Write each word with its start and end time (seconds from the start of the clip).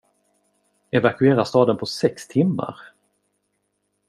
Evakuera 0.99 1.45
staden 1.45 1.77
på 1.77 1.85
sex 1.85 2.27
timmar? 2.27 2.75